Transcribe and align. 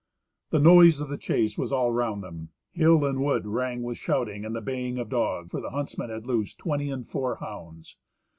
The 0.49 0.57
noise 0.57 0.99
of 0.99 1.09
the 1.09 1.17
chase 1.19 1.59
was 1.59 1.71
all 1.71 1.91
round 1.91 2.23
them; 2.23 2.49
hill 2.71 3.05
and 3.05 3.19
wood 3.19 3.45
rang 3.45 3.83
with 3.83 3.99
shouting 3.99 4.45
and 4.45 4.55
the 4.55 4.59
baying 4.59 4.97
of 4.97 5.09
dog, 5.09 5.51
for 5.51 5.61
the 5.61 5.69
huntsmen 5.69 6.09
had 6.09 6.25
loosed 6.25 6.57
twenty 6.57 6.89
and 6.89 7.07
four 7.07 7.35
hounds. 7.35 7.97